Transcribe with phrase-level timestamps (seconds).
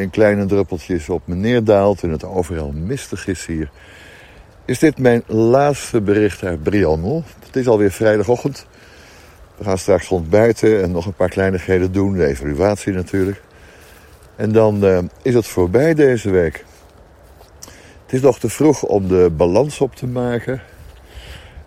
[0.00, 3.70] in kleine druppeltjes op me neerdaalt en het overal mistig is hier,
[4.64, 7.24] is dit mijn laatste bericht uit Brianmel.
[7.46, 8.66] Het is alweer vrijdagochtend.
[9.56, 13.42] We gaan straks ontbijten en nog een paar kleinigheden doen, de evaluatie natuurlijk.
[14.36, 16.64] En dan eh, is het voorbij deze week.
[18.02, 20.62] Het is nog te vroeg om de balans op te maken.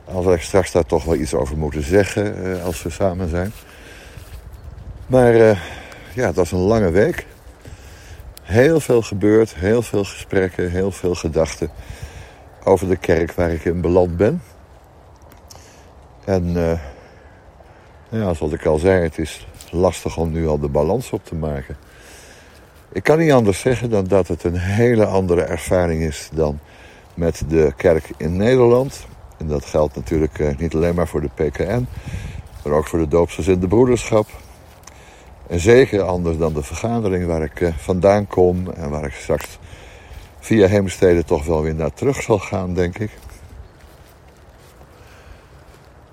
[0.06, 3.30] Al zal ik straks daar toch wel iets over moeten zeggen eh, als we samen
[3.30, 3.52] zijn.
[5.08, 5.58] Maar eh,
[6.14, 7.26] ja, het was een lange week.
[8.54, 11.70] Heel veel gebeurd, heel veel gesprekken, heel veel gedachten
[12.64, 14.42] over de kerk waar ik in beland ben.
[16.26, 16.80] En uh,
[18.10, 21.36] ja, zoals ik al zei, het is lastig om nu al de balans op te
[21.36, 21.78] maken.
[22.92, 26.60] Ik kan niet anders zeggen dan dat het een hele andere ervaring is dan
[27.14, 29.06] met de kerk in Nederland.
[29.38, 31.88] En dat geldt natuurlijk uh, niet alleen maar voor de PKN,
[32.64, 34.28] maar ook voor de doopsgezinde broederschap.
[35.48, 39.60] En zeker anders dan de vergadering waar ik uh, vandaan kom en waar ik straks
[40.40, 43.12] via Heemstede toch wel weer naar terug zal gaan, denk ik.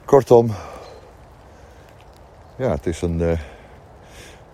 [0.05, 0.51] Kortom,
[2.57, 3.39] ja, het is een uh,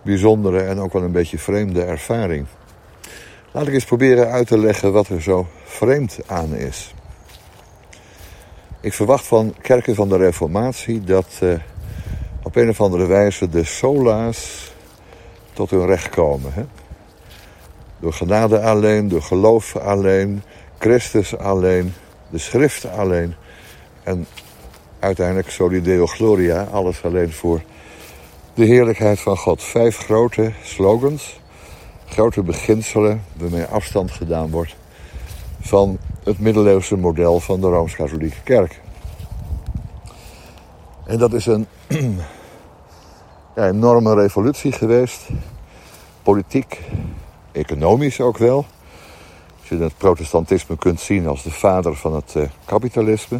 [0.01, 2.45] bijzondere en ook wel een beetje vreemde ervaring.
[3.51, 6.93] Laat ik eens proberen uit te leggen wat er zo vreemd aan is.
[8.81, 11.53] Ik verwacht van kerken van de Reformatie dat uh,
[12.47, 14.71] op een of andere wijze de sola's
[15.53, 16.53] tot hun recht komen.
[16.53, 16.63] Hè?
[17.99, 20.43] Door genade alleen, door geloof alleen,
[20.77, 21.93] Christus alleen,
[22.29, 23.35] de schrift alleen.
[24.03, 24.25] En
[24.99, 27.61] uiteindelijk soli deo gloria, alles alleen voor
[28.53, 29.63] de heerlijkheid van God.
[29.63, 31.39] Vijf grote slogans,
[32.05, 34.75] grote beginselen waarmee afstand gedaan wordt
[35.59, 38.81] van het middeleeuwse model van de Rooms-Katholieke Kerk.
[41.05, 41.67] En dat is een
[43.57, 45.27] ja, enorme revolutie geweest.
[46.23, 46.81] Politiek,
[47.51, 48.65] economisch ook wel.
[49.59, 53.39] Als je het protestantisme kunt zien als de vader van het uh, kapitalisme.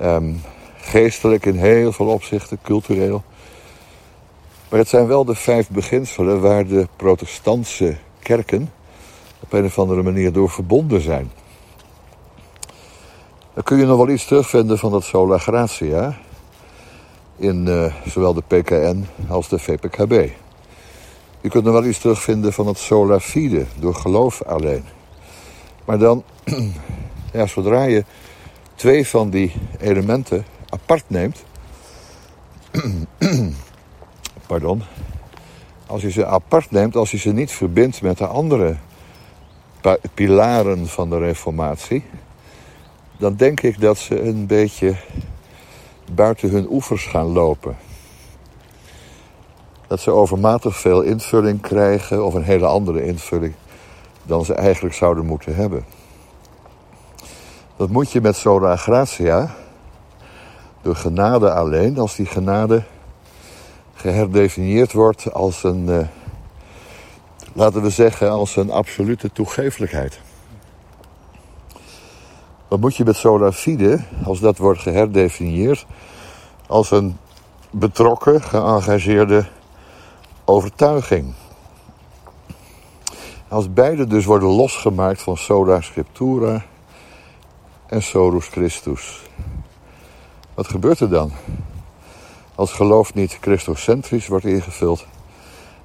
[0.00, 0.40] Um,
[0.76, 3.22] geestelijk in heel veel opzichten, cultureel.
[4.68, 8.72] Maar het zijn wel de vijf beginselen waar de protestantse kerken
[9.40, 11.30] op een of andere manier door verbonden zijn.
[13.54, 16.18] Dan kun je nog wel iets terugvinden van dat sola gratia
[17.38, 20.30] in uh, zowel de PKN als de VPKB.
[21.40, 24.84] Je kunt nog wel iets terugvinden van het sola fide, door geloof alleen.
[25.84, 26.22] Maar dan,
[27.32, 28.04] ja, zodra je
[28.74, 31.44] twee van die elementen apart neemt,
[34.46, 34.82] pardon,
[35.86, 38.76] als je ze apart neemt, als je ze niet verbindt met de andere
[40.14, 42.04] pilaren van de reformatie,
[43.16, 44.96] dan denk ik dat ze een beetje
[46.14, 47.76] buiten hun oevers gaan lopen.
[49.86, 53.54] Dat ze overmatig veel invulling krijgen of een hele andere invulling
[54.22, 55.84] dan ze eigenlijk zouden moeten hebben.
[57.76, 59.54] Dat moet je met sola gratia,
[60.82, 62.82] door genade alleen, als die genade
[63.94, 65.98] geherdefinieerd wordt als een, uh,
[67.52, 70.20] laten we zeggen, als een absolute toegeeflijkheid.
[72.68, 75.86] Wat moet je met sola fide, als dat wordt geherdefinieerd,
[76.66, 77.16] als een
[77.70, 79.46] betrokken, geëngageerde
[80.44, 81.34] overtuiging.
[83.48, 86.64] Als beide dus worden losgemaakt van sola scriptura
[87.86, 89.22] en solus Christus.
[90.54, 91.32] Wat gebeurt er dan?
[92.54, 95.06] Als geloof niet christocentrisch wordt ingevuld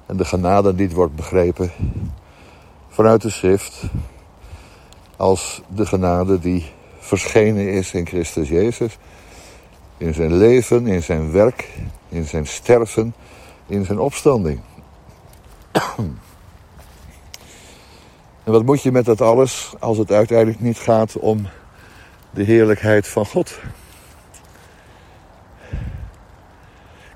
[0.06, 1.72] en de genade niet wordt begrepen
[2.88, 3.82] vanuit de schrift,
[5.16, 8.98] als de genade die verschenen is in Christus Jezus,
[9.96, 11.68] in zijn leven, in zijn werk,
[12.08, 13.14] in zijn sterven,
[13.66, 14.60] in zijn opstanding.
[18.44, 21.46] En wat moet je met dat alles als het uiteindelijk niet gaat om
[22.30, 23.58] de heerlijkheid van God?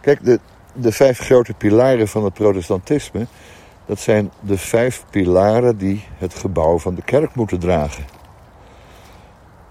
[0.01, 0.41] Kijk, de,
[0.73, 3.27] de vijf grote pilaren van het protestantisme,
[3.89, 8.05] dat zijn de vijf pilaren die het gebouw van de kerk moeten dragen.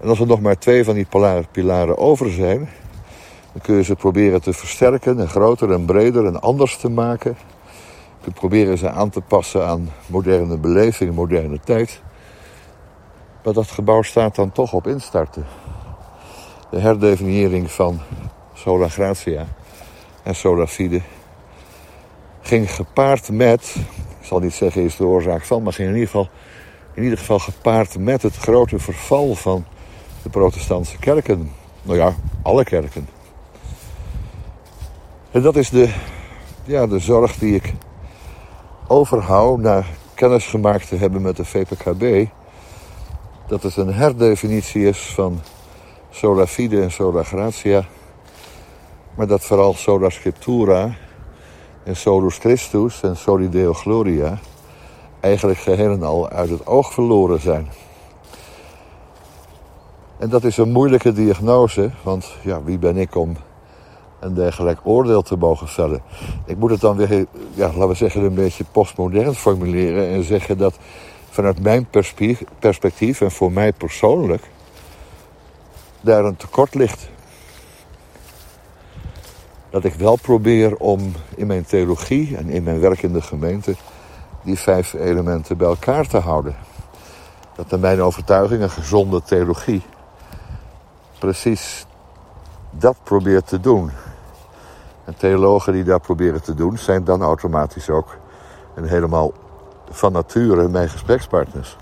[0.00, 1.06] En als er nog maar twee van die
[1.50, 2.68] pilaren over zijn,
[3.52, 7.36] Dan kun je ze proberen te versterken en groter en breder en anders te maken.
[8.18, 12.02] Je kunt proberen ze aan te passen aan moderne beleving, moderne tijd.
[13.44, 15.46] Maar dat gebouw staat dan toch op instarten.
[16.70, 18.00] De herdefiniëring van
[18.54, 19.46] sola gratia
[20.22, 21.00] en sola fide
[22.40, 23.76] ging gepaard met,
[24.28, 26.28] zal niet zeggen is de oorzaak van, maar in ieder geval,
[26.94, 29.64] in ieder geval gepaard met het grote verval van
[30.22, 31.52] de protestantse kerken.
[31.82, 33.08] Nou ja, alle kerken.
[35.30, 35.94] En dat is de,
[36.64, 37.72] ja, de zorg die ik
[38.86, 39.84] overhoud na
[40.14, 42.30] kennis gemaakt te hebben met de VPKB.
[43.46, 45.40] Dat het een herdefinitie is van
[46.10, 47.84] sola fide en sola gratia.
[49.14, 50.96] Maar dat vooral sola scriptura
[51.88, 54.38] en solus Christus en soli deo gloria
[55.20, 57.68] eigenlijk geheel en al uit het oog verloren zijn.
[60.18, 63.36] En dat is een moeilijke diagnose, want ja, wie ben ik om
[64.20, 66.02] een dergelijk oordeel te mogen vellen?
[66.46, 70.58] Ik moet het dan weer, ja, laten we zeggen, een beetje postmodern formuleren en zeggen
[70.58, 70.78] dat
[71.30, 71.88] vanuit mijn
[72.58, 74.50] perspectief en voor mij persoonlijk
[76.00, 77.08] daar een tekort ligt.
[79.70, 83.74] Dat ik wel probeer om in mijn theologie en in mijn werk in de gemeente
[84.42, 86.56] die vijf elementen bij elkaar te houden.
[87.54, 89.82] Dat naar mijn overtuiging een gezonde theologie
[91.18, 91.86] precies
[92.70, 93.90] dat probeert te doen.
[95.04, 98.16] En theologen die dat proberen te doen, zijn dan automatisch ook
[98.74, 99.32] en helemaal
[99.90, 101.76] van nature mijn gesprekspartners.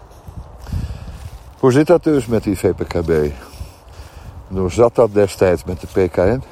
[1.58, 3.32] Hoe zit dat dus met die VPKB?
[4.48, 6.42] Hoe zat dat destijds met de PKN?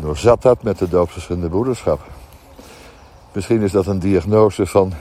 [0.00, 2.00] Hoe zat dat met de doopsgeschinde broederschap?
[3.32, 4.92] Misschien is dat een diagnose van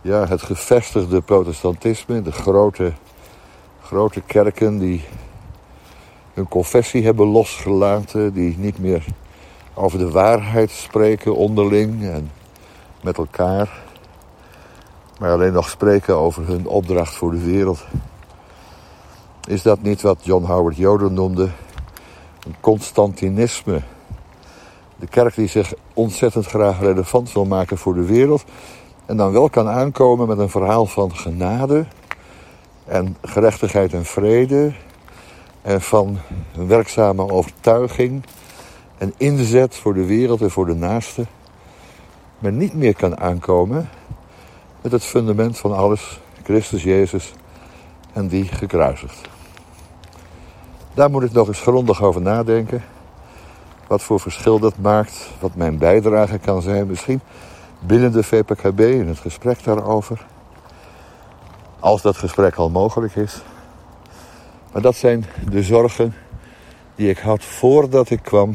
[0.00, 2.92] ja, het gevestigde protestantisme, de grote
[3.82, 5.04] grote kerken die
[6.34, 9.04] hun confessie hebben losgelaten, die niet meer
[9.74, 12.30] over de waarheid spreken onderling en
[13.02, 13.82] met elkaar,
[15.18, 17.84] maar alleen nog spreken over hun opdracht voor de wereld.
[19.48, 21.50] Is dat niet wat John Howard Joden noemde
[22.46, 23.80] een Constantinisme?
[24.96, 28.44] De kerk die zich ontzettend graag relevant wil maken voor de wereld
[29.06, 31.86] en dan wel kan aankomen met een verhaal van genade,
[32.86, 34.72] en gerechtigheid en vrede
[35.62, 36.18] en van
[36.56, 38.22] een werkzame overtuiging
[38.98, 41.26] en inzet voor de wereld en voor de naaste,
[42.38, 43.88] maar niet meer kan aankomen
[44.80, 47.32] met het fundament van alles, Christus Jezus
[48.12, 49.35] en die gekruisigd.
[50.96, 52.84] Daar moet ik nog eens grondig over nadenken.
[53.86, 57.20] Wat voor verschil dat maakt, wat mijn bijdrage kan zijn, misschien
[57.80, 60.26] binnen de VPKB in het gesprek daarover.
[61.80, 63.42] Als dat gesprek al mogelijk is.
[64.72, 66.14] Maar dat zijn de zorgen
[66.94, 68.54] die ik had voordat ik kwam.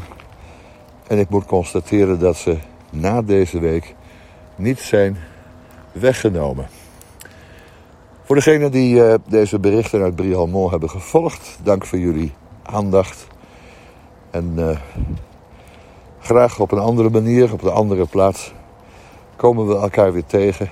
[1.08, 2.58] En ik moet constateren dat ze
[2.90, 3.96] na deze week
[4.56, 5.18] niet zijn
[5.92, 6.68] weggenomen.
[8.32, 12.34] Voor degenen die uh, deze berichten uit Brialmont hebben gevolgd, dank voor jullie
[12.64, 13.28] aandacht.
[14.30, 14.78] En uh,
[16.20, 18.54] graag op een andere manier, op een andere plaats,
[19.36, 20.70] komen we elkaar weer tegen.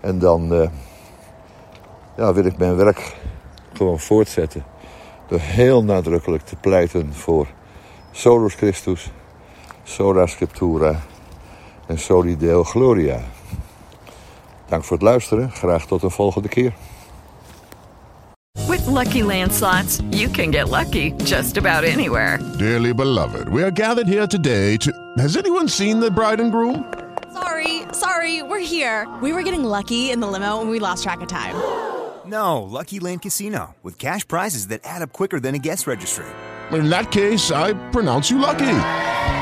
[0.00, 0.52] En dan.
[0.52, 0.68] Uh,
[2.16, 3.16] ja, wil ik mijn werk
[3.72, 4.64] gewoon voortzetten.
[5.28, 7.46] Door heel nadrukkelijk te pleiten voor
[8.10, 9.10] Solus Christus,
[9.82, 11.00] Sola Scriptura
[11.86, 13.20] en Soli Deo Gloria.
[14.72, 15.50] Dank voor het luisteren.
[15.50, 16.72] Graag tot een volgende keer.
[18.68, 22.38] With lucky landslots, you can get lucky just about anywhere.
[22.58, 24.90] Dearly beloved, we are gathered here today to.
[25.14, 26.84] Has anyone seen the bride and groom?
[27.32, 29.06] Sorry, sorry, we're here.
[29.20, 31.54] We were getting lucky in the limo and we lost track of time.
[32.24, 36.24] No, Lucky Land Casino, with cash prizes that add up quicker than a guest registry.
[36.70, 38.78] In that case, I pronounce you lucky.